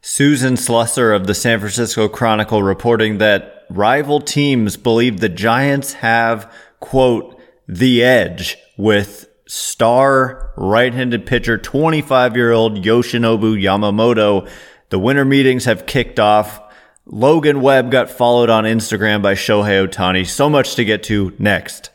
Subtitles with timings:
[0.00, 6.52] Susan Slusser of the San Francisco Chronicle reporting that rival teams believe the Giants have,
[6.80, 14.48] quote, the edge with star right-handed pitcher 25-year-old Yoshinobu Yamamoto.
[14.90, 16.60] The winter meetings have kicked off.
[17.06, 20.26] Logan Webb got followed on Instagram by Shohei Ohtani.
[20.26, 21.90] So much to get to next.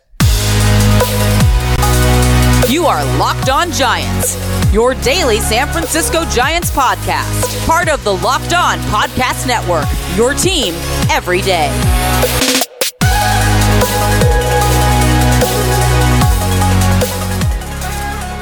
[2.72, 4.38] You are Locked On Giants,
[4.72, 10.74] your daily San Francisco Giants podcast, part of the Locked On Podcast Network, your team
[11.10, 12.71] every day.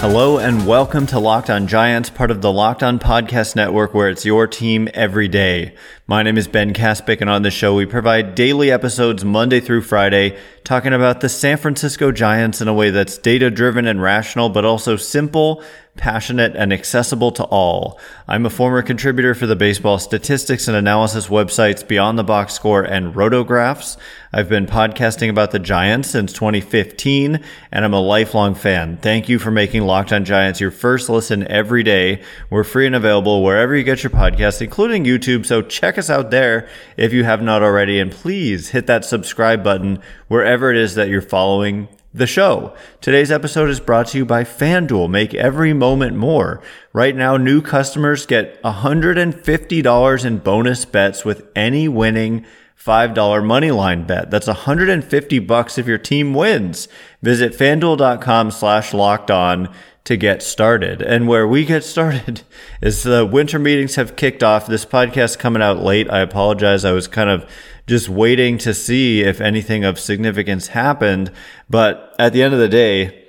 [0.02, 4.08] Hello and welcome to Locked On Giants, part of the Locked On Podcast Network, where
[4.08, 5.76] it's your team every day.
[6.08, 9.82] My name is Ben Kaspick, and on the show, we provide daily episodes Monday through
[9.82, 14.48] Friday, talking about the San Francisco Giants in a way that's data driven and rational,
[14.48, 15.62] but also simple
[16.00, 18.00] passionate, and accessible to all.
[18.26, 22.82] I'm a former contributor for the baseball statistics and analysis websites Beyond the Box Score
[22.82, 23.98] and Rotographs.
[24.32, 28.96] I've been podcasting about the Giants since 2015, and I'm a lifelong fan.
[28.98, 32.24] Thank you for making Locked on Giants your first listen every day.
[32.50, 36.32] We're free and available wherever you get your podcasts, including YouTube, so check us out
[36.32, 40.96] there if you have not already, and please hit that subscribe button wherever it is
[40.96, 41.90] that you're following
[42.20, 42.76] the show.
[43.02, 45.10] Today's episode is brought to you by FanDuel.
[45.10, 46.62] Make every moment more.
[46.94, 52.46] Right now, new customers get $150 in bonus bets with any winning
[52.78, 54.30] $5 money line bet.
[54.30, 56.88] That's 150 bucks if your team wins.
[57.22, 59.74] Visit fanduel.com slash locked on
[60.06, 61.02] to get started.
[61.02, 62.42] And where we get started
[62.82, 64.66] is the winter meetings have kicked off.
[64.68, 66.10] This podcast coming out late.
[66.10, 66.86] I apologize.
[66.86, 67.50] I was kind of
[67.90, 71.32] just waiting to see if anything of significance happened.
[71.70, 73.26] But at the end of the day,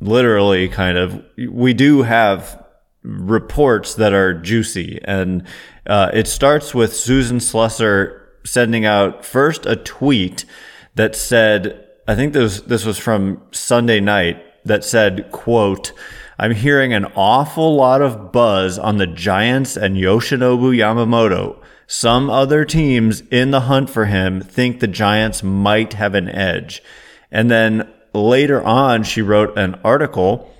[0.00, 2.62] literally kind of, we do have
[3.02, 5.00] reports that are juicy.
[5.04, 5.46] And
[5.86, 10.44] uh, it starts with Susan Slusser sending out first a tweet
[10.96, 15.92] that said, I think this, this was from Sunday night that said, quote,
[16.36, 21.57] I'm hearing an awful lot of buzz on the Giants and Yoshinobu Yamamoto.
[21.90, 26.82] Some other teams in the hunt for him think the Giants might have an edge.
[27.32, 30.54] And then later on, she wrote an article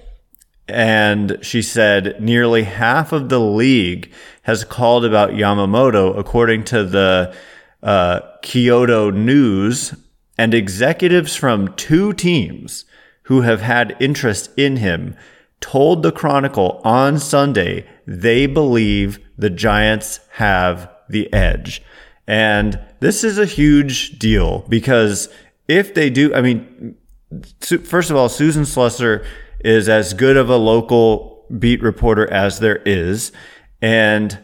[0.67, 4.11] and she said nearly half of the league
[4.43, 7.35] has called about Yamamoto, according to the
[7.83, 9.95] uh, Kyodo News,
[10.39, 12.87] and executives from two teams
[13.25, 15.15] who have had interest in him
[15.61, 21.83] told the Chronicle on Sunday they believe the Giants have the edge.
[22.27, 25.29] And this is a huge deal because
[25.67, 26.97] if they do, I mean,
[27.61, 29.25] first of all, Susan Slusser
[29.61, 33.33] is as good of a local beat reporter as there is.
[33.81, 34.39] And,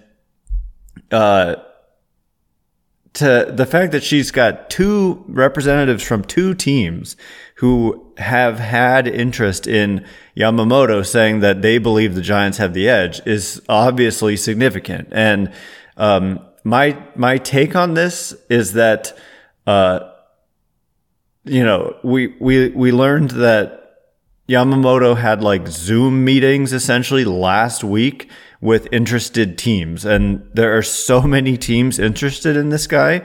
[1.11, 1.57] uh,
[3.15, 7.17] to the fact that she's got two representatives from two teams
[7.57, 10.05] who have had interest in
[10.37, 15.09] Yamamoto saying that they believe the Giants have the edge is obviously significant.
[15.13, 15.53] And,
[15.97, 19.17] um, my my take on this is that
[19.67, 20.01] uh,
[21.45, 23.83] you know we we we learned that
[24.49, 28.31] Yamamoto had like Zoom meetings essentially last week
[28.63, 33.23] with interested teams, and there are so many teams interested in this guy.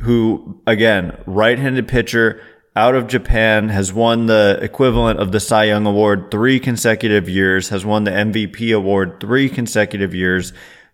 [0.00, 2.42] Who again, right-handed pitcher
[2.76, 7.70] out of Japan, has won the equivalent of the Cy Young Award three consecutive years,
[7.70, 10.52] has won the MVP award three consecutive years,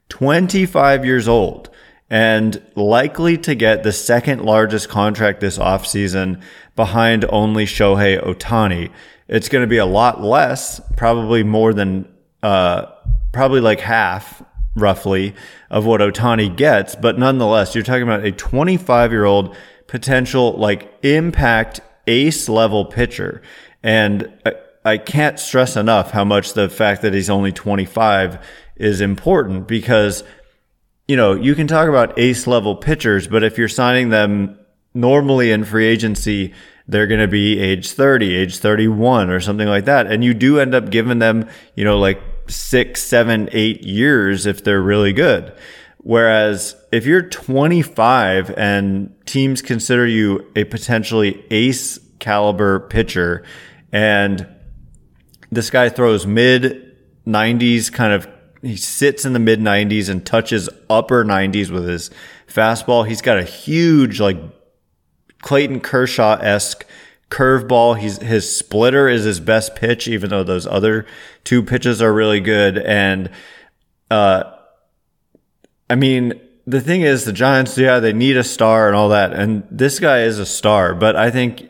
[0.09, 1.72] 25 years old
[2.12, 6.43] and likely to get the second largest contract this offseason
[6.77, 8.91] behind only Shohei Ohtani.
[9.28, 12.06] It's going to be a lot less, probably more than,
[12.43, 12.84] uh,
[13.33, 14.43] probably like half
[14.77, 15.34] roughly
[15.71, 16.95] of what Ohtani gets.
[16.95, 19.56] But nonetheless, you're talking about a 25 year old
[19.87, 23.41] potential like impact ace level pitcher.
[23.83, 24.53] And I,
[24.84, 28.39] I can't stress enough how much the fact that he's only 25
[28.77, 30.25] is important because
[31.08, 34.58] you know, you can talk about ace level pitchers, but if you're signing them
[34.94, 36.54] normally in free agency,
[36.87, 40.06] they're going to be age 30, age 31 or something like that.
[40.06, 44.64] And you do end up giving them, you know, like six, seven, eight years if
[44.64, 45.52] they're really good.
[45.99, 53.44] Whereas if you're 25 and teams consider you a potentially ace caliber pitcher
[53.93, 54.46] and
[55.50, 56.96] this guy throws mid
[57.26, 58.26] 90s kind of
[58.62, 62.11] he sits in the mid 90s and touches upper 90s with his
[62.49, 63.06] fastball.
[63.06, 64.38] He's got a huge, like
[65.43, 66.87] Clayton Kershaw esque
[67.29, 67.99] curveball.
[67.99, 71.06] He's his splitter is his best pitch, even though those other
[71.44, 72.79] two pitches are really good.
[72.79, 73.31] And
[74.11, 74.44] uh,
[75.91, 79.32] I mean, the thing is, the Giants, yeah, they need a star and all that.
[79.32, 81.69] And this guy is a star, but I think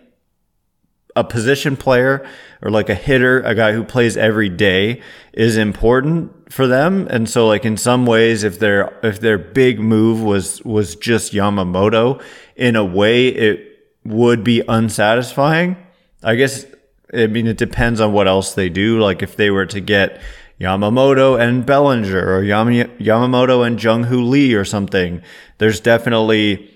[1.14, 2.26] a position player
[2.62, 7.06] or like a hitter, a guy who plays every day is important for them.
[7.10, 11.32] And so like in some ways, if their, if their big move was, was just
[11.32, 12.22] Yamamoto
[12.56, 15.76] in a way, it would be unsatisfying.
[16.22, 16.66] I guess,
[17.12, 18.98] I mean, it depends on what else they do.
[18.98, 20.20] Like if they were to get
[20.60, 22.68] Yamamoto and Bellinger or Yam-
[22.98, 25.20] Yamamoto and Jung Hoo Lee or something,
[25.58, 26.70] there's definitely,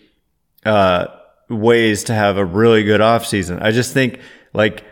[0.65, 1.07] uh,
[1.49, 3.63] ways to have a really good offseason.
[3.63, 4.21] I just think
[4.53, 4.85] like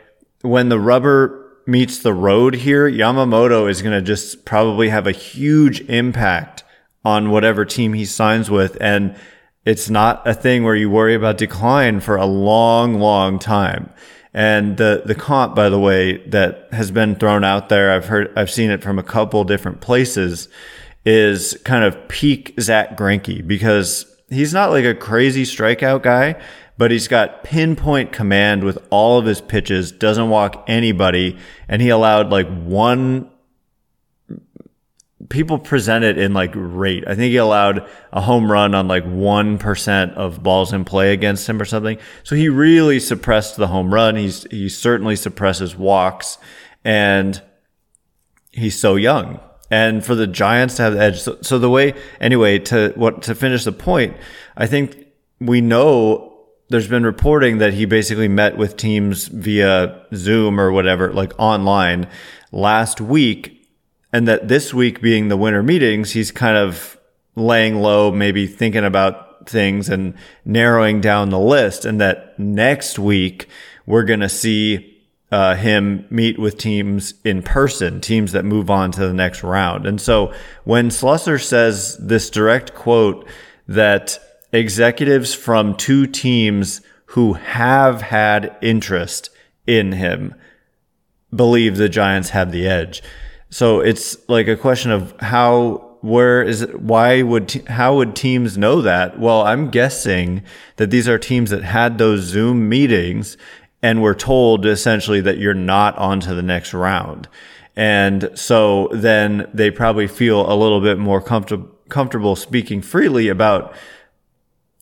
[0.43, 5.12] when the rubber meets the road here, Yamamoto is going to just probably have a
[5.12, 6.62] huge impact
[7.05, 8.77] on whatever team he signs with.
[8.81, 9.17] And
[9.65, 13.91] it's not a thing where you worry about decline for a long, long time.
[14.33, 18.37] And the, the comp, by the way, that has been thrown out there, I've heard,
[18.37, 20.49] I've seen it from a couple different places
[21.05, 26.41] is kind of peak Zack Greinke because he's not like a crazy strikeout guy,
[26.76, 31.38] but he's got pinpoint command with all of his pitches, doesn't walk anybody,
[31.69, 33.31] and he allowed like one
[35.29, 37.05] people present it in like rate.
[37.06, 41.49] I think he allowed a home run on like 1% of balls in play against
[41.49, 41.99] him or something.
[42.25, 44.17] So he really suppressed the home run.
[44.17, 46.38] He's, he certainly suppresses walks
[46.85, 47.41] and
[48.50, 49.41] he's so young.
[49.70, 51.20] And for the Giants to have the edge.
[51.20, 54.16] So, so the way, anyway, to what, to finish the point,
[54.56, 55.06] I think
[55.40, 56.34] we know
[56.69, 62.08] there's been reporting that he basically met with teams via Zoom or whatever, like online
[62.52, 63.69] last week.
[64.12, 66.99] And that this week being the winter meetings, he's kind of
[67.34, 70.14] laying low, maybe thinking about things and
[70.44, 71.84] narrowing down the list.
[71.84, 73.49] And that next week
[73.87, 74.94] we're to see
[75.35, 79.85] uh, him meet with teams in person, teams that move on to the next round.
[79.85, 80.33] And so
[80.63, 83.27] when Slusser says this direct quote
[83.67, 84.17] that
[84.53, 89.31] executives from two teams who have had interest
[89.67, 90.37] in him
[91.35, 93.03] believe the Giants have the edge.
[93.51, 98.57] So it's like a question of how, where is it, why would, how would teams
[98.57, 99.19] know that?
[99.19, 100.45] Well, I'm guessing
[100.77, 103.37] that these are teams that had those Zoom meetings
[103.85, 107.29] and we're told essentially that you're not on to the next round.
[107.77, 113.75] And so then they probably feel a little bit more comfortable, comfortable speaking freely about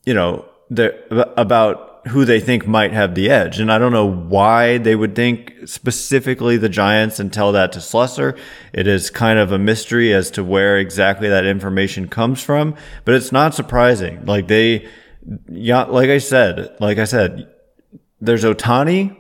[0.05, 3.61] you know, the about who they think might have the edge.
[3.61, 7.79] And I don't know why they would think specifically the Giants and tell that to
[7.79, 8.37] Slusser.
[8.73, 13.15] It is kind of a mystery as to where exactly that information comes from, but
[13.15, 14.25] it's not surprising.
[14.25, 14.89] Like they,
[15.49, 17.52] yeah, like I said, like I said,
[18.23, 19.17] there's Ohtani.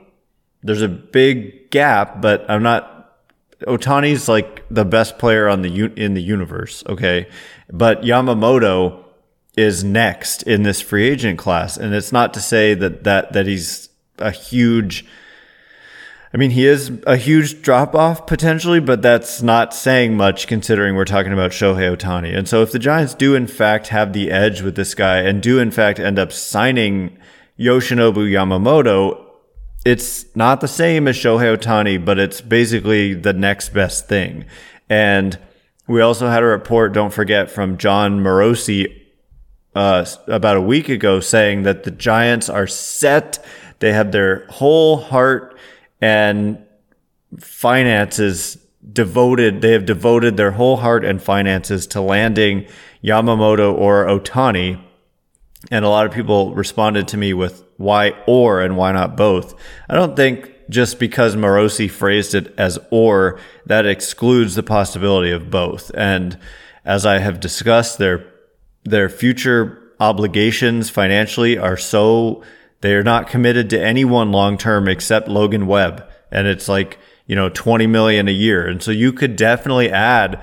[0.62, 3.12] There's a big gap, but I'm not,
[3.66, 6.82] Ohtani's like the best player on the, in the universe.
[6.88, 7.28] Okay.
[7.70, 9.02] But Yamamoto,
[9.56, 11.76] is next in this free agent class.
[11.76, 15.04] And it's not to say that, that, that he's a huge,
[16.32, 20.96] I mean, he is a huge drop off potentially, but that's not saying much considering
[20.96, 22.36] we're talking about Shohei Ohtani.
[22.36, 25.42] And so if the Giants do in fact have the edge with this guy and
[25.42, 27.18] do in fact end up signing
[27.62, 29.24] Yoshinobu Yamamoto,
[29.84, 34.44] it's not the same as Shohei Ohtani, but it's basically the next best thing.
[34.88, 35.38] And
[35.86, 39.02] we also had a report, don't forget, from Jon Morosi
[39.74, 43.44] uh, about a week ago saying that the Giants are set.
[43.78, 45.58] They have their whole heart
[46.00, 46.64] and
[47.38, 48.58] finances
[48.92, 49.60] devoted.
[49.60, 52.66] They have devoted their whole heart and finances to landing
[53.02, 54.80] Yamamoto or Ohtani.
[55.72, 59.54] And a lot of people responded to me with why or and why not both.
[59.88, 65.50] I don't think just because Morosi phrased it as or that excludes the possibility of
[65.50, 65.90] both.
[65.94, 66.38] And
[66.84, 68.30] as I have discussed, there
[68.84, 72.42] their future obligations financially are so
[72.82, 76.04] they're not committed to anyone long term except Logan Webb.
[76.30, 78.66] And it's like, you know, 20 million a year.
[78.66, 80.42] And so you could definitely add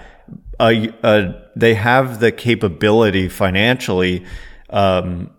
[0.59, 4.25] a, a they have the capability financially,
[4.69, 5.31] um,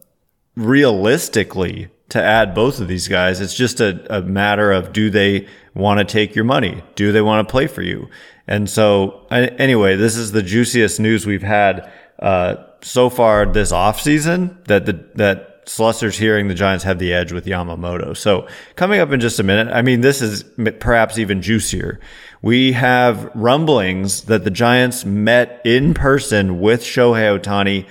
[0.57, 3.41] realistically to add both of these guys.
[3.41, 6.83] It's just a, a matter of do they want to take your money?
[6.97, 8.09] Do they want to play for you?
[8.47, 14.65] And so anyway, this is the juiciest news we've had, uh, so far this offseason
[14.67, 18.17] that the that Slusser's hearing the Giants have the edge with Yamamoto.
[18.17, 20.45] So coming up in just a minute, I mean this is
[20.81, 22.01] perhaps even juicier.
[22.43, 27.87] We have rumblings that the Giants met in person with Shohei Ohtani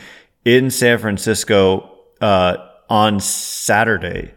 [0.45, 2.57] in San Francisco uh,
[2.89, 4.33] on Saturday.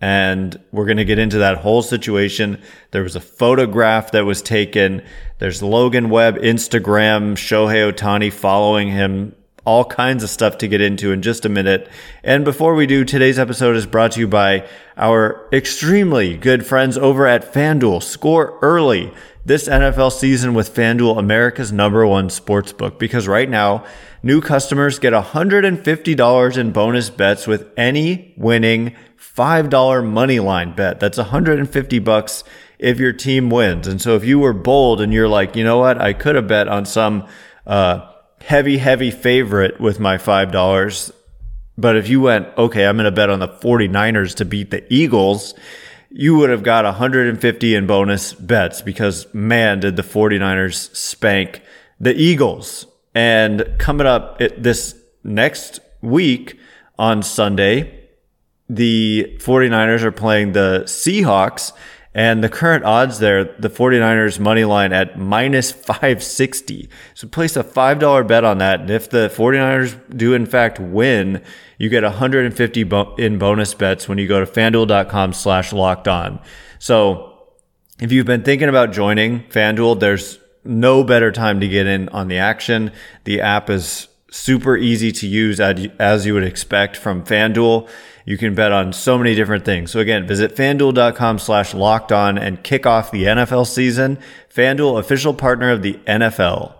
[0.00, 2.62] And we're going to get into that whole situation.
[2.90, 5.02] There was a photograph that was taken.
[5.38, 11.12] There's Logan Webb Instagram, Shohei Ohtani following him all kinds of stuff to get into
[11.12, 11.88] in just a minute.
[12.24, 14.66] And before we do, today's episode is brought to you by
[14.96, 18.02] our extremely good friends over at FanDuel.
[18.02, 19.12] Score early
[19.50, 23.84] this NFL season with FanDuel, America's number one sports book, because right now,
[24.22, 31.00] new customers get $150 in bonus bets with any winning $5 money line bet.
[31.00, 32.44] That's 150 bucks
[32.78, 33.88] if your team wins.
[33.88, 36.46] And so if you were bold and you're like, you know what, I could have
[36.46, 37.26] bet on some
[37.66, 38.08] uh,
[38.42, 41.12] heavy, heavy favorite with my $5.
[41.76, 44.84] But if you went, okay, I'm going to bet on the 49ers to beat the
[44.94, 45.54] Eagles,
[46.10, 51.62] you would have got 150 in bonus bets because man, did the 49ers spank
[52.00, 52.86] the Eagles.
[53.14, 56.58] And coming up this next week
[56.98, 58.08] on Sunday,
[58.68, 61.72] the 49ers are playing the Seahawks
[62.12, 66.88] and the current odds there, the 49ers money line at minus 560.
[67.14, 68.80] So place a $5 bet on that.
[68.80, 71.42] And if the 49ers do in fact win,
[71.78, 76.40] you get 150 bo- in bonus bets when you go to fanduel.com slash locked on.
[76.80, 77.30] So
[78.00, 82.28] if you've been thinking about joining FanDuel, there's no better time to get in on
[82.28, 82.92] the action.
[83.24, 87.88] The app is super easy to use as you would expect from FanDuel.
[88.24, 89.90] You can bet on so many different things.
[89.90, 94.18] So again, visit fanduel.com slash locked on and kick off the NFL season.
[94.54, 96.74] FanDuel, official partner of the NFL.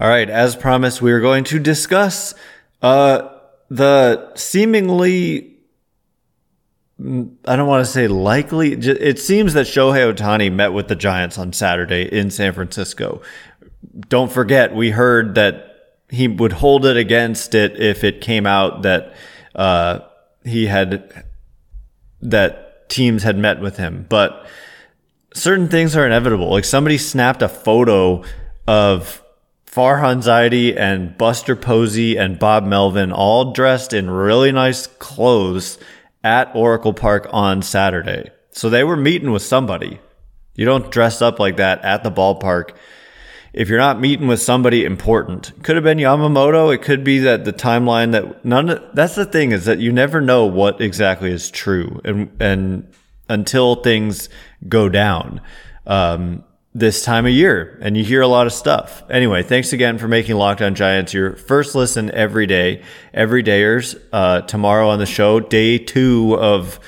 [0.00, 2.34] All right, as promised, we are going to discuss
[2.82, 3.28] uh,
[3.68, 5.52] the seemingly
[7.00, 8.74] I don't want to say likely.
[8.74, 13.22] It seems that Shohei Ohtani met with the Giants on Saturday in San Francisco.
[14.08, 15.72] Don't forget, we heard that
[16.08, 19.14] he would hold it against it if it came out that
[19.54, 20.00] uh,
[20.44, 21.24] he had
[22.20, 24.06] that teams had met with him.
[24.08, 24.46] But
[25.34, 26.50] certain things are inevitable.
[26.50, 28.22] Like somebody snapped a photo
[28.66, 29.22] of
[29.66, 35.78] Farhan Zaidi and Buster Posey and Bob Melvin all dressed in really nice clothes
[36.22, 38.30] at Oracle Park on Saturday.
[38.50, 39.98] So they were meeting with somebody.
[40.54, 42.72] You don't dress up like that at the ballpark
[43.52, 45.52] if you're not meeting with somebody important.
[45.62, 46.74] Could have been Yamamoto.
[46.74, 49.92] It could be that the timeline that none of, that's the thing is that you
[49.92, 52.92] never know what exactly is true and and
[53.28, 54.28] until things
[54.68, 55.40] go down.
[55.86, 56.44] Um,
[56.74, 59.02] this time of year and you hear a lot of stuff.
[59.10, 62.82] Anyway, thanks again for making Locked On Giants your first listen every day.
[63.12, 66.80] Every dayers, uh, tomorrow on the show, day two of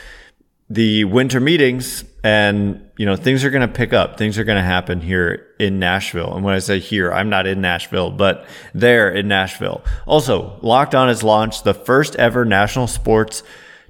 [0.71, 4.17] the winter meetings and you know things are going to pick up.
[4.17, 6.35] Things are going to happen here in nashville.
[6.35, 9.85] And when i say here i'm not in nashville but there in nashville.
[10.07, 13.43] Also locked on has launched the first ever national sports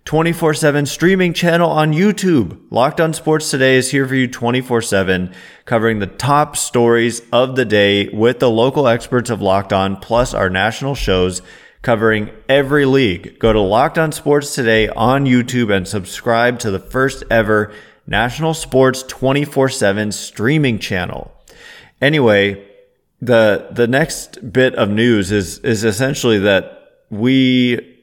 [0.05, 2.61] 24-7 streaming channel on youtube.
[2.71, 5.33] Locked on sports today is here for you 24-7
[5.65, 10.35] covering the top stories of the day with the local experts of locked on plus
[10.35, 11.41] our national shows
[11.85, 13.39] covering every league.
[13.39, 17.73] Go to Locked On Sports today on YouTube and subscribe to the first ever
[18.07, 21.31] national sports 24/7 streaming channel.
[22.01, 22.67] Anyway,
[23.21, 27.99] the the next bit of news is is essentially that we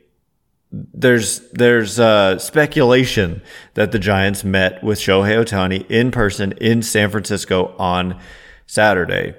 [0.72, 3.42] there's there's uh, speculation
[3.74, 8.20] that the Giants met with Shohei Ohtani in person in San Francisco on
[8.68, 9.36] Saturday.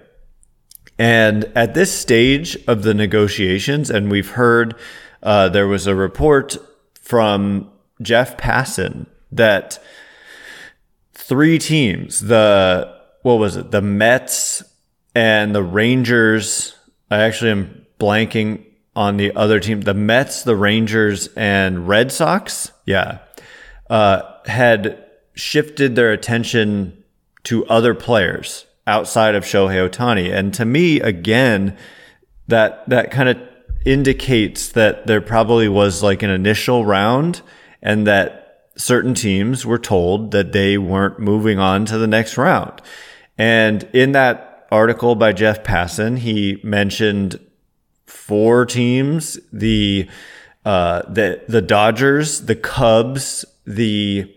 [1.03, 4.77] And at this stage of the negotiations, and we've heard
[5.21, 6.57] uh, there was a report
[6.95, 7.69] from
[8.01, 9.83] Jeff Passan that
[11.13, 14.63] three teams, the, what was it, the Mets
[15.13, 16.77] and the Rangers,
[17.11, 22.71] I actually am blanking on the other team, the Mets, the Rangers, and Red Sox,
[22.87, 23.19] yeah,
[23.91, 25.05] uh, had
[25.35, 27.03] shifted their attention
[27.43, 30.33] to other players outside of Shohei Ohtani.
[30.33, 31.77] And to me, again,
[32.49, 33.39] that that kind of
[33.85, 37.43] indicates that there probably was like an initial round
[37.83, 42.81] and that certain teams were told that they weren't moving on to the next round.
[43.37, 47.39] And in that article by Jeff Passan, he mentioned
[48.07, 50.09] four teams, the
[50.65, 54.33] uh, the the Dodgers, the Cubs, the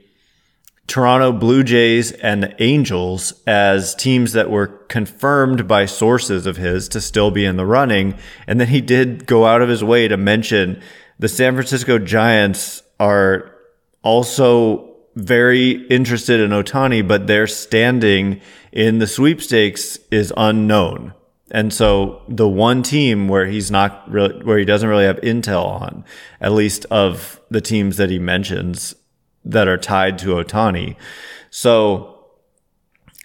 [0.88, 6.88] Toronto Blue Jays and the Angels as teams that were confirmed by sources of his
[6.90, 8.16] to still be in the running.
[8.48, 10.82] And then he did go out of his way to mention
[11.18, 13.56] the San Francisco Giants are
[14.04, 21.14] also very interested in Ohtani, but their standing in the sweepstakes is unknown.
[21.52, 25.66] And so the one team where he's not really, where he doesn't really have intel
[25.66, 26.04] on,
[26.42, 28.96] at least of the teams that he mentions,
[29.46, 30.96] that are tied to Ohtani.
[31.50, 32.26] So,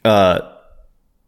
[0.04, 0.40] uh,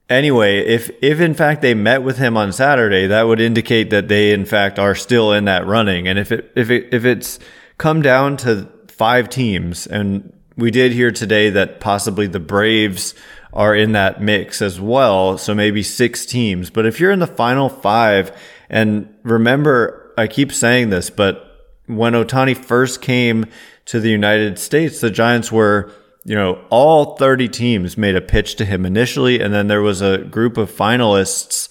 [0.08, 4.08] anyway, if if in fact they met with him on Saturday, that would indicate that
[4.08, 6.06] they in fact are still in that running.
[6.06, 7.38] And if it if it if it's
[7.78, 13.14] come down to five teams, and we did hear today that possibly the Braves
[13.52, 16.70] are in that mix as well, so maybe six teams.
[16.70, 18.32] But if you're in the final five,
[18.70, 21.52] and remember, I keep saying this, but
[21.86, 23.46] when Ohtani first came
[23.86, 25.92] to the United States, the Giants were
[26.24, 30.00] you know, all 30 teams made a pitch to him initially, and then there was
[30.00, 31.68] a group of finalists,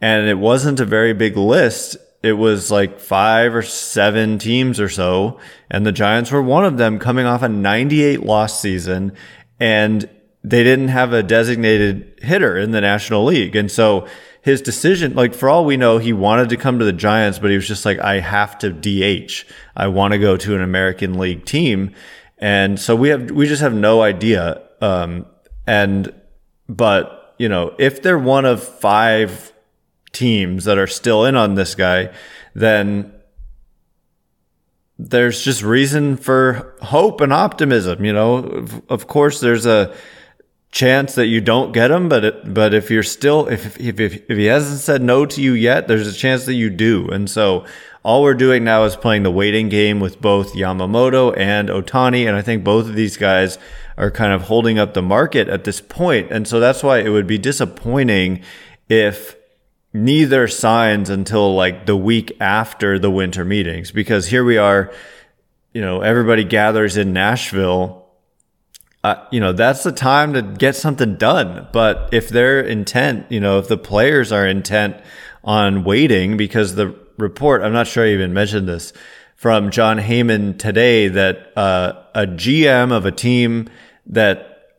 [0.00, 1.96] and it wasn't a very big list.
[2.22, 5.38] It was like five or seven teams or so,
[5.70, 9.12] and the Giants were one of them coming off a 98 loss season,
[9.58, 10.08] and
[10.44, 13.56] they didn't have a designated hitter in the National League.
[13.56, 14.06] And so
[14.46, 17.50] his decision, like for all we know, he wanted to come to the Giants, but
[17.50, 19.44] he was just like, I have to DH.
[19.76, 21.92] I want to go to an American League team.
[22.38, 24.62] And so we have, we just have no idea.
[24.80, 25.26] Um,
[25.66, 26.14] and,
[26.68, 29.52] but, you know, if they're one of five
[30.12, 32.14] teams that are still in on this guy,
[32.54, 33.12] then
[34.96, 38.04] there's just reason for hope and optimism.
[38.04, 39.92] You know, of, of course, there's a
[40.76, 44.30] chance that you don't get him, but it, but if you're still if, if if
[44.30, 47.08] if he hasn't said no to you yet, there's a chance that you do.
[47.08, 47.64] And so
[48.04, 52.36] all we're doing now is playing the waiting game with both Yamamoto and Ohtani, And
[52.36, 53.58] I think both of these guys
[53.96, 56.30] are kind of holding up the market at this point.
[56.30, 58.42] And so that's why it would be disappointing
[58.90, 59.34] if
[59.94, 64.92] neither signs until like the week after the winter meetings, because here we are,
[65.72, 68.05] you know, everybody gathers in Nashville.
[69.30, 71.68] You know, that's the time to get something done.
[71.72, 74.96] But if their intent, you know, if the players are intent
[75.44, 78.92] on waiting because the report, I'm not sure I even mentioned this,
[79.34, 83.68] from Jon Heyman today that uh, a GM of a team
[84.06, 84.78] that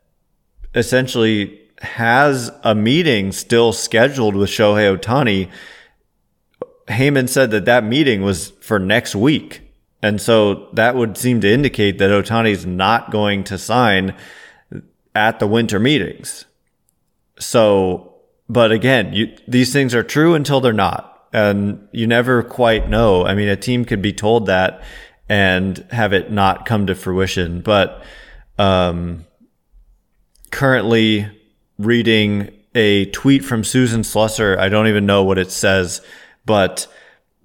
[0.73, 5.49] essentially has a meeting still scheduled with Shohei Ohtani.
[6.87, 9.61] Heyman said that that meeting was for next week.
[10.01, 14.15] And so that would seem to indicate that Ohtani's not going to sign
[15.15, 16.45] at the winter meetings.
[17.39, 18.15] So,
[18.47, 23.25] but again, you, these things are true until they're not and you never quite know.
[23.25, 24.81] I mean, a team could be told that
[25.27, 27.61] and have it not come to fruition.
[27.61, 28.03] But
[28.57, 29.25] um,
[30.51, 31.29] currently
[31.77, 34.57] reading a tweet from Susan Slusser.
[34.57, 36.01] I don't even know what it says,
[36.45, 36.87] but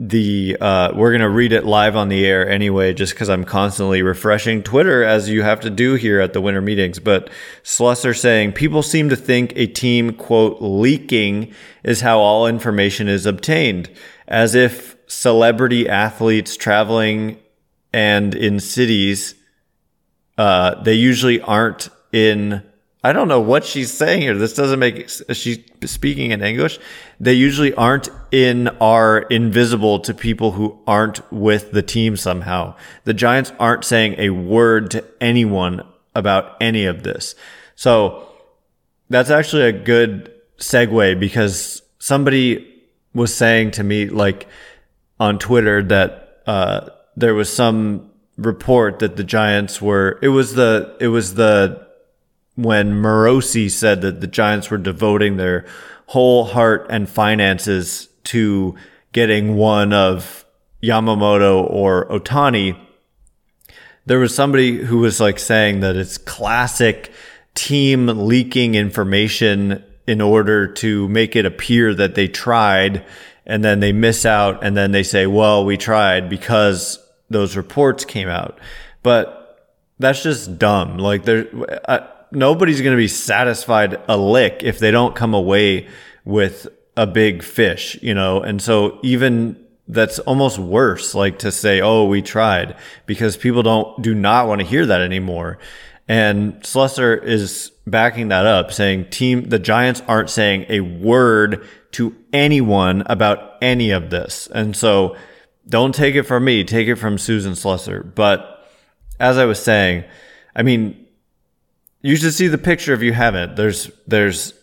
[0.08, 4.02] the uh, we're gonna read it live on the air anyway, just because I'm constantly
[4.02, 6.98] refreshing Twitter as you have to do here at the winter meetings.
[6.98, 7.30] But
[7.62, 13.26] Slusser saying people seem to think a team quote leaking is how all information is
[13.26, 13.90] obtained,
[14.26, 17.38] as if celebrity athletes traveling
[17.92, 19.36] and in cities,
[20.36, 22.64] uh, they usually aren't in
[23.04, 24.36] I don't know what she's saying here.
[24.36, 26.78] This doesn't make, she's speaking in English.
[27.18, 32.76] They usually aren't in, are invisible to people who aren't with the team somehow.
[33.02, 35.84] The Giants aren't saying a word to anyone
[36.14, 37.34] about any of this.
[37.74, 38.28] So
[39.10, 42.68] that's actually a good segue because somebody
[43.14, 44.46] was saying to me, like
[45.18, 50.96] on Twitter that, uh, there was some report that the Giants were, it was the,
[51.00, 51.90] it was the,
[52.54, 55.66] when Morosi said that the Giants were devoting their
[56.06, 58.74] whole heart and finances to
[59.12, 60.44] getting one of
[60.82, 62.78] Yamamoto or Ohtani,
[64.04, 67.12] there was somebody who was like saying that it's classic
[67.54, 73.04] team leaking information in order to make it appear that they tried
[73.46, 76.98] and then they miss out and then they say, well, we tried because
[77.30, 78.58] those reports came out.
[79.02, 80.98] But that's just dumb.
[80.98, 81.46] Like there,
[82.32, 85.88] nobody's going to be satisfied a lick if they don't come away
[86.24, 86.66] with
[86.96, 88.42] a big fish, you know?
[88.42, 94.00] And so even that's almost worse, like to say, Oh, we tried because people don't,
[94.02, 95.58] do not want to hear that anymore.
[96.08, 102.16] And Slusser is backing that up saying team, the Giants aren't saying a word to
[102.32, 104.48] anyone about any of this.
[104.54, 105.16] And so
[105.68, 108.14] don't take it from me, take it from Susan Slusser.
[108.14, 108.66] But
[109.20, 110.04] as I was saying,
[110.54, 111.01] I mean,
[112.02, 113.56] you should see the picture if you haven't.
[113.56, 114.54] There's there's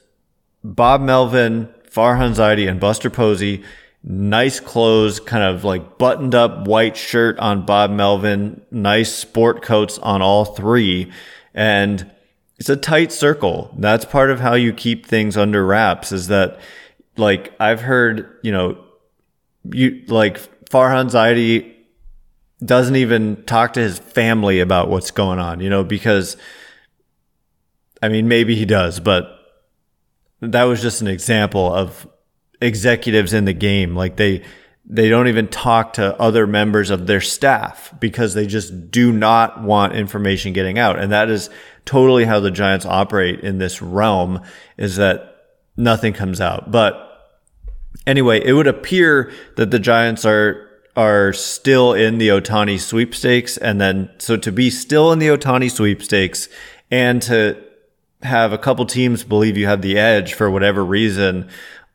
[0.63, 3.63] Bob Melvin, Farhan Zaidi, and Buster Posey.
[4.01, 9.97] Nice clothes, kind of like buttoned up white shirt on Bob Melvin, nice sport coats
[9.97, 11.11] on all three.
[11.53, 12.09] And
[12.57, 13.73] it's a tight circle.
[13.77, 16.59] That's part of how you keep things under wraps is that
[17.17, 18.77] like I've heard, you know,
[19.69, 21.73] you like Farhan Zaidi
[22.63, 26.37] doesn't even talk to his family about what's going on, you know, because
[28.01, 29.27] I mean, maybe he does, but
[30.41, 32.07] that was just an example of
[32.61, 33.95] executives in the game.
[33.95, 34.43] Like they,
[34.85, 39.61] they don't even talk to other members of their staff because they just do not
[39.61, 40.97] want information getting out.
[40.97, 41.49] And that is
[41.85, 44.41] totally how the Giants operate in this realm
[44.77, 45.45] is that
[45.77, 46.71] nothing comes out.
[46.71, 47.05] But
[48.07, 53.55] anyway, it would appear that the Giants are are still in the Ohtani sweepstakes.
[53.57, 56.49] And then, so to be still in the Ohtani sweepstakes
[56.91, 57.63] and to
[58.21, 61.49] have a couple teams believe you have the edge for whatever reason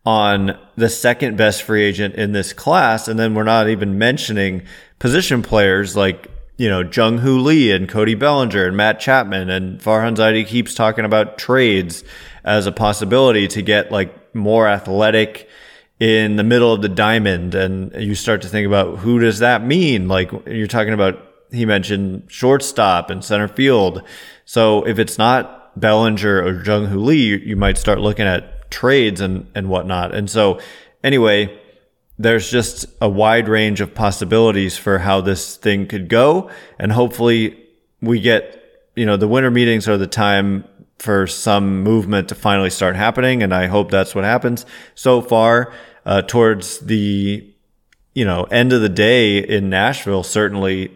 [0.07, 3.09] on the second best free agent in this class.
[3.09, 4.63] And then we're not even mentioning
[4.99, 9.81] position players like, you know, Jung Hoo Lee and Cody Bellinger and Matt Chapman and
[9.81, 12.05] Farhan Zaidi keeps talking about trades
[12.45, 15.49] as a possibility to get like more athletic
[15.99, 17.55] in the middle of the diamond.
[17.55, 20.07] And you start to think about who does that mean?
[20.09, 21.19] Like you're talking about,
[21.51, 24.03] he mentioned shortstop and center field.
[24.45, 29.21] So if it's not Bellinger or Jung Hoo Lee, you might start looking at trades
[29.21, 30.15] and, and whatnot.
[30.15, 30.61] And so
[31.03, 31.59] anyway,
[32.19, 36.51] there's just a wide range of possibilities for how this thing could go.
[36.79, 37.59] And hopefully
[38.01, 40.65] we get, you know, the winter meetings are the time
[40.99, 43.43] for some movement to finally start happening.
[43.43, 44.65] And I hope that's what happens.
[44.95, 45.73] So far,
[46.07, 47.53] uh, towards the,
[48.15, 50.93] you know, end of the day in Nashville, certainly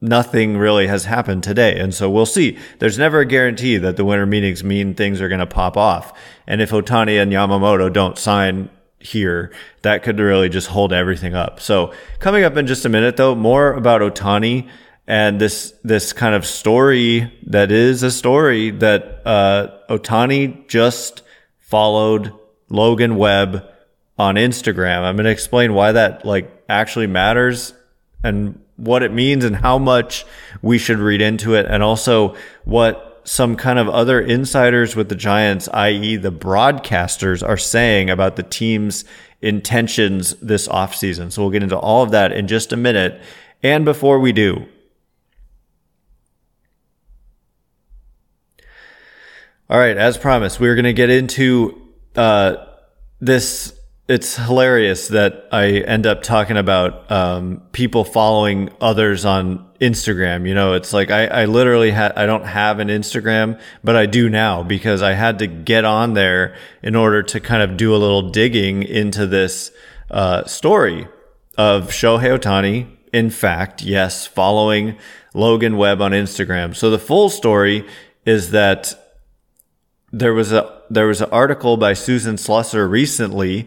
[0.00, 1.78] nothing really has happened today.
[1.78, 2.58] And so we'll see.
[2.78, 6.16] There's never a guarantee that the winter meetings mean things are going to pop off.
[6.46, 11.60] And if Ohtani and Yamamoto don't sign here, that could really just hold everything up.
[11.60, 14.68] So coming up in just a minute though, more about Ohtani
[15.06, 21.22] and this, this kind of story that is a story that, uh, Ohtani just
[21.58, 22.32] followed
[22.68, 23.64] Logan Webb
[24.18, 25.02] on Instagram.
[25.02, 27.72] I'm going to explain why that like actually matters
[28.22, 30.24] and what it means and how much
[30.62, 35.14] we should read into it and also what some kind of other insiders with the
[35.14, 36.16] Giants, i.e.
[36.16, 39.04] the broadcasters are saying about the team's
[39.42, 41.30] intentions this offseason.
[41.30, 43.20] So we'll get into all of that in just a minute.
[43.62, 44.66] And before we do,
[49.68, 51.82] all right, as promised, we're going to get into
[52.16, 52.56] uh,
[53.20, 53.77] this
[54.08, 60.48] it's hilarious that I end up talking about um, people following others on Instagram.
[60.48, 64.06] You know, it's like I, I literally had I don't have an Instagram, but I
[64.06, 67.94] do now because I had to get on there in order to kind of do
[67.94, 69.70] a little digging into this
[70.10, 71.06] uh, story
[71.58, 72.88] of Shohei Ohtani.
[73.12, 74.96] In fact, yes, following
[75.34, 76.74] Logan Webb on Instagram.
[76.74, 77.86] So the full story
[78.24, 78.94] is that
[80.12, 83.66] there was a there was an article by Susan Slusser recently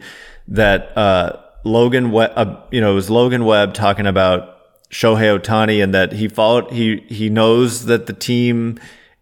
[0.51, 4.57] that uh, Logan Webb, uh, you know, it was Logan Webb talking about
[4.89, 8.77] Shohei Ohtani and that he followed, he, he knows that the team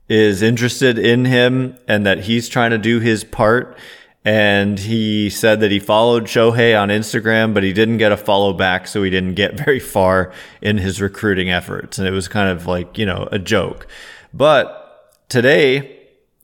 [0.10, 3.78] is interested in him and that he's trying to do his part.
[4.26, 8.52] And he said that he followed Shohei on Instagram, but he didn't get a follow
[8.52, 8.88] back.
[8.88, 12.00] So he didn't get very far in his recruiting efforts.
[12.00, 13.86] And it was kind of like, you know, a joke.
[14.34, 16.00] But today,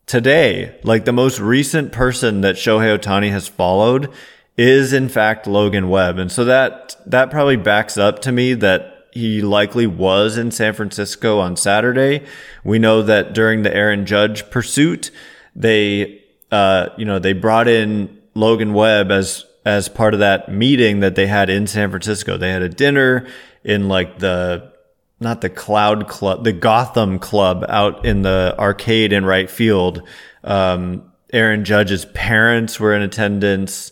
[0.06, 4.14] today, like the most recent person that Shohei Ohtani has followed
[4.58, 6.18] is in fact Logan Webb.
[6.18, 10.74] And so that, that probably backs up to me that he likely was in San
[10.74, 12.26] Francisco on Saturday.
[12.64, 15.12] We know that during the Aaron Judge pursuit,
[15.56, 21.00] they, uh, you know, they brought in Logan Webb as, as part of that meeting
[21.00, 22.38] that they had in San Francisco.
[22.38, 23.26] They had a dinner
[23.64, 24.74] in like the,
[25.20, 30.02] not the Cloud Club, the Gotham Club out in the arcade in right field.
[30.44, 33.92] Um, Aaron Judge's parents were in attendance.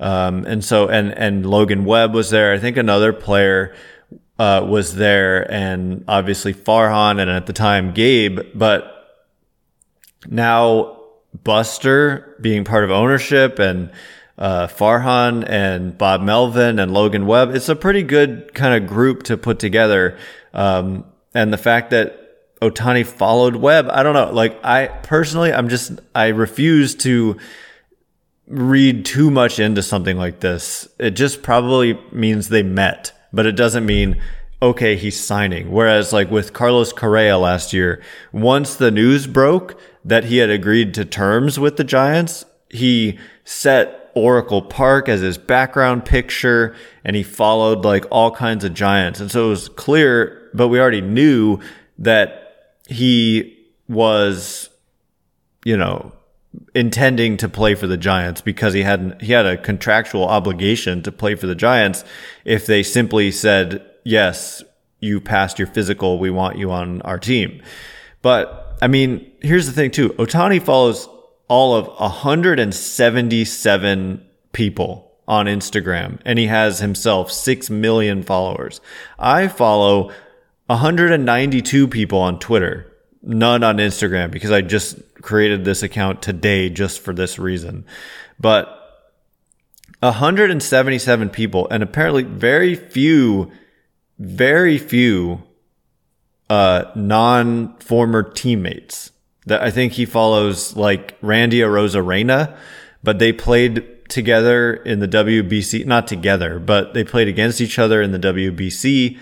[0.00, 2.52] Um, and so, and, and Logan Webb was there.
[2.54, 3.74] I think another player,
[4.38, 9.26] uh, was there and obviously Farhan and at the time Gabe, but
[10.26, 10.96] now
[11.44, 13.90] Buster being part of ownership and,
[14.38, 17.54] uh, Farhan and Bob Melvin and Logan Webb.
[17.54, 20.16] It's a pretty good kind of group to put together.
[20.54, 22.16] Um, and the fact that
[22.62, 24.32] Ohtani followed Webb, I don't know.
[24.32, 27.36] Like I personally, I'm just, I refuse to,
[28.50, 30.88] read too much into something like this.
[30.98, 34.20] It just probably means they met, but it doesn't mean,
[34.60, 35.70] okay, he's signing.
[35.70, 40.94] Whereas like with Carlos Correa last year, once the news broke that he had agreed
[40.94, 47.22] to terms with the Giants, he set Oracle Park as his background picture and he
[47.22, 49.20] followed like all kinds of Giants.
[49.20, 51.60] And so it was clear, but we already knew
[51.98, 53.56] that he
[53.88, 54.70] was,
[55.64, 56.12] you know,
[56.74, 61.12] intending to play for the Giants because he had he had a contractual obligation to
[61.12, 62.04] play for the Giants
[62.44, 64.64] if they simply said yes
[64.98, 67.62] you passed your physical we want you on our team.
[68.22, 70.10] But I mean here's the thing too.
[70.10, 71.08] Ohtani follows
[71.48, 78.80] all of 177 people on Instagram and he has himself 6 million followers.
[79.18, 80.10] I follow
[80.66, 82.89] 192 people on Twitter,
[83.22, 87.84] none on Instagram because I just created this account today just for this reason.
[88.38, 88.76] But
[90.00, 93.50] 177 people and apparently very few,
[94.18, 95.42] very few,
[96.48, 99.12] uh, non former teammates
[99.46, 102.56] that I think he follows like Randy Arozarena,
[103.02, 108.02] but they played together in the WBC, not together, but they played against each other
[108.02, 109.18] in the WBC.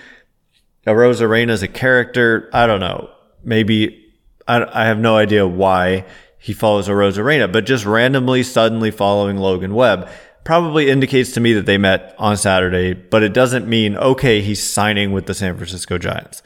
[0.87, 2.49] Arozarena is a character.
[2.53, 3.11] I don't know.
[3.43, 4.07] Maybe
[4.47, 6.05] I, I have no idea why
[6.39, 10.09] he follows Arozarena, but just randomly, suddenly following Logan Webb
[10.45, 14.63] probably indicates to me that they met on Saturday, but it doesn't mean, okay, he's
[14.63, 16.43] signing with the San Francisco Giants.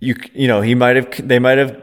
[0.00, 1.80] You, you know, he might have, they might have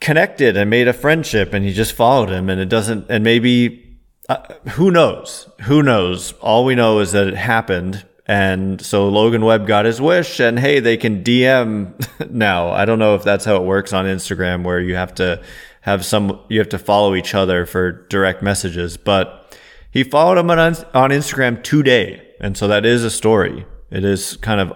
[0.00, 3.98] connected and made a friendship and he just followed him and it doesn't, and maybe,
[4.30, 5.50] uh, who knows?
[5.64, 6.32] Who knows?
[6.40, 8.06] All we know is that it happened.
[8.26, 12.70] And so Logan Webb got his wish and hey, they can DM now.
[12.70, 15.42] I don't know if that's how it works on Instagram where you have to
[15.82, 19.58] have some, you have to follow each other for direct messages, but
[19.90, 22.26] he followed him on, on Instagram today.
[22.40, 23.66] And so that is a story.
[23.90, 24.72] It is kind of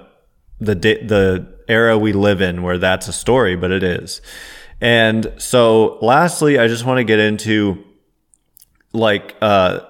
[0.61, 4.20] the, the era we live in where that's a story, but it is.
[4.80, 7.82] And so lastly, I just want to get into
[8.92, 9.80] like, uh,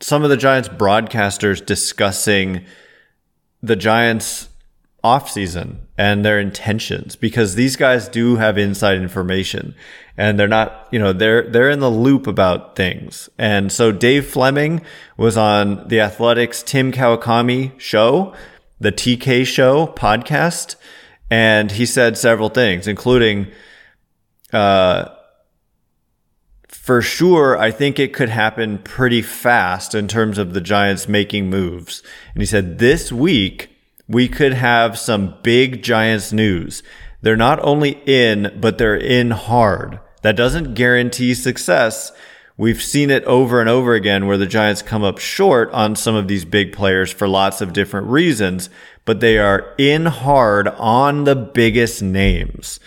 [0.00, 2.64] some of the Giants broadcasters discussing
[3.62, 4.48] the Giants
[5.02, 9.74] offseason and their intentions because these guys do have inside information
[10.16, 13.28] and they're not, you know, they're, they're in the loop about things.
[13.38, 14.80] And so Dave Flemming
[15.16, 18.34] was on the Athletic's Tim Kawakami show
[18.80, 20.76] the TK Show podcast,
[21.30, 23.46] and he said several things, including,
[24.52, 25.08] uh,
[26.84, 31.48] for sure, I think it could happen pretty fast in terms of the Giants making
[31.48, 32.02] moves.
[32.34, 33.70] And he said this week
[34.06, 36.82] we could have some big Giants news.
[37.22, 39.98] They're not only in, but they're in hard.
[40.20, 42.12] That doesn't guarantee success,
[42.56, 46.14] We've seen it over and over again where the Giants come up short on some
[46.14, 48.70] of these big players for lots of different reasons,
[49.04, 52.78] but they are in hard on the biggest names.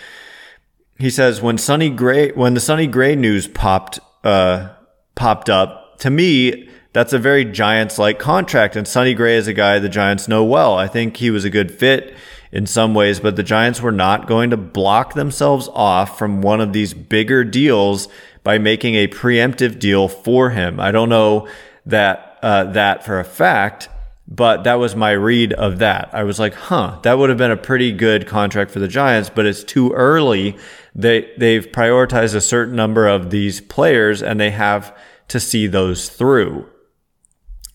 [0.99, 4.69] He says when Sonny Gray, when the Sonny Gray news popped, uh,
[5.15, 8.75] popped up, to me, that's a very Giants like contract.
[8.75, 10.75] And Sonny Gray is a guy the Giants know well.
[10.75, 12.15] I think he was a good fit
[12.51, 16.61] in some ways, but the Giants were not going to block themselves off from one
[16.61, 18.07] of these bigger deals
[18.43, 20.79] by making a preemptive deal for him.
[20.79, 21.47] I don't know
[21.85, 23.89] that uh, that for a fact,
[24.27, 26.09] but that was my read of that.
[26.13, 29.29] I was like, huh, that would have been a pretty good contract for the Giants,
[29.33, 30.57] but it's too early.
[30.93, 34.97] They they've prioritized a certain number of these players and they have
[35.29, 36.69] to see those through.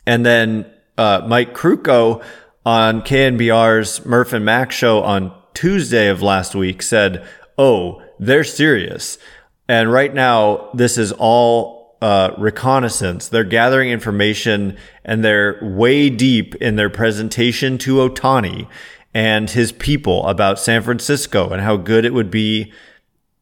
[0.07, 2.23] And then uh, Mike Krukow
[2.67, 9.17] on KNBR's Murph and Mac show on Tuesday of last week said, "Oh, they're serious."
[9.69, 13.29] And right now, this is all uh, reconnaissance.
[13.29, 18.67] They're gathering information and they're way deep in their presentation to Ohtani
[19.15, 22.73] and his people about San Francisco and how good it would be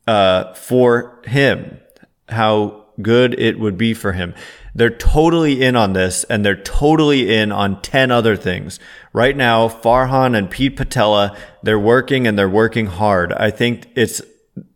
[0.07, 1.81] uh, for him,
[2.29, 4.35] how good it would be for him.
[4.75, 8.79] They're totally in on this and they're totally in on 10 other things.
[9.15, 13.33] Right now, Farhan and Pete Putila, they're working and they're working hard.
[13.33, 14.21] I think it's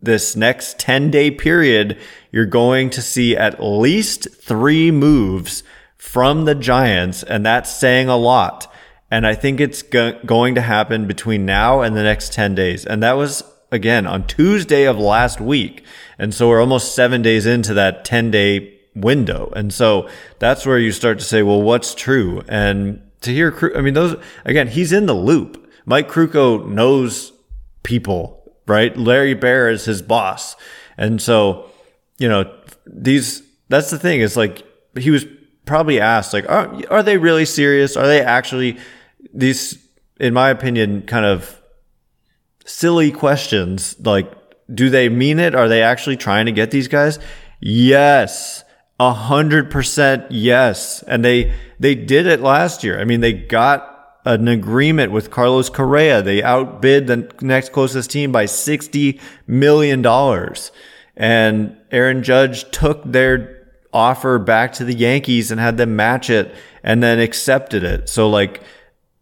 [0.01, 1.97] this next 10 day period,
[2.35, 5.63] you're going to see at least three moves
[5.95, 8.69] from the Giants, and that's saying a lot.
[9.09, 12.85] And I think it's go- going to happen between now and the next 10 days.
[12.85, 15.85] And that was, again, on Tuesday of last week.
[16.19, 19.53] And so we're almost seven days into that 10 day window.
[19.55, 22.43] And so that's where you start to say, well, what's true?
[22.49, 25.71] And to hear, I mean, those, again, he's in the loop.
[25.85, 27.31] Mike Krukow knows
[27.83, 28.35] people
[28.67, 28.97] right?
[28.97, 30.55] Larry Baer is his boss.
[30.97, 31.69] And so,
[32.17, 32.51] you know,
[32.85, 34.65] these, that's the thing is like,
[34.97, 35.25] he was
[35.65, 37.97] probably asked, like, are, are they really serious?
[37.97, 38.77] Are they actually
[39.33, 39.85] these,
[40.19, 41.61] in my opinion, kind of
[42.65, 43.95] silly questions?
[43.99, 44.31] Like,
[44.73, 45.53] do they mean it?
[45.55, 47.19] Are they actually trying to get these guys?
[47.59, 48.63] Yes.
[48.99, 51.03] A hundred percent yes.
[51.03, 52.99] And they, they did it last year.
[52.99, 53.91] I mean, they got
[54.25, 56.21] an agreement with Carlos Correa.
[56.21, 60.05] They outbid the next closest team by $60 million.
[61.15, 66.53] And Aaron Judge took their offer back to the Yankees and had them match it
[66.83, 68.09] and then accepted it.
[68.09, 68.61] So like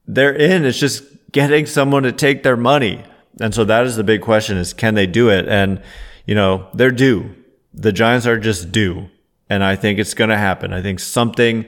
[0.07, 0.65] they're in.
[0.65, 3.03] It's just getting someone to take their money.
[3.39, 5.47] And so that is the big question is can they do it?
[5.47, 5.81] And,
[6.25, 7.35] you know, they're due.
[7.73, 9.09] The Giants are just due.
[9.49, 10.73] And I think it's going to happen.
[10.73, 11.65] I think something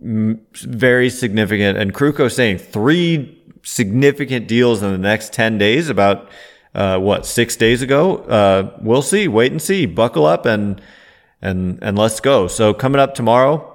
[0.00, 1.76] very significant.
[1.76, 6.30] And Krukow saying three significant deals in the next 10 days about,
[6.78, 8.18] uh, what, six days ago?
[8.18, 9.26] Uh, we'll see.
[9.26, 9.84] Wait and see.
[9.84, 10.80] Buckle up and,
[11.42, 12.46] and, and let's go.
[12.46, 13.74] So coming up tomorrow,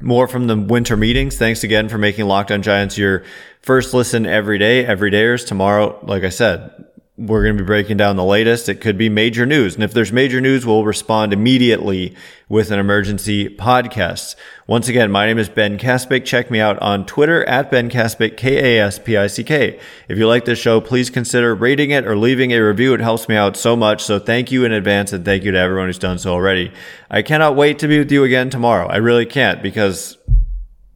[0.00, 1.36] more from the winter meetings.
[1.38, 3.22] Thanks again for making Locked On Giants your
[3.62, 5.46] first listen every day, every dayers.
[5.46, 6.72] Tomorrow, like I said,
[7.16, 8.68] we're going to be breaking down the latest.
[8.68, 9.76] It could be major news.
[9.76, 12.16] And if there's major news, we'll respond immediately
[12.48, 14.34] with an emergency podcast.
[14.66, 16.24] Once again, my name is Ben Kaspick.
[16.24, 19.78] Check me out on Twitter at Ben Kaspick, K-A-S-P-I-C-K.
[20.08, 22.94] If you like this show, please consider rating it or leaving a review.
[22.94, 24.02] It helps me out so much.
[24.02, 26.72] So thank you in advance and thank you to everyone who's done so already.
[27.08, 28.88] I cannot wait to be with you again tomorrow.
[28.88, 30.18] I really can't because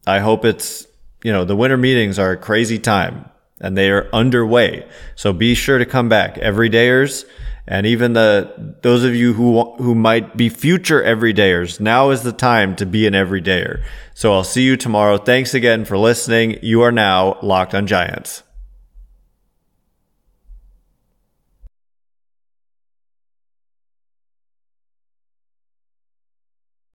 [0.04, 0.84] I hope it's,
[1.22, 3.27] you know, the winter meetings are a crazy time
[3.60, 4.86] and they are underway.
[5.16, 7.24] So be sure to come back everydayers
[7.68, 11.78] and even the those of you who who might be future everydayers.
[11.78, 13.82] Now is the time to be an everydayer.
[14.14, 15.18] So I'll see you tomorrow.
[15.18, 16.58] Thanks again for listening.
[16.62, 18.42] You are now locked on Giants.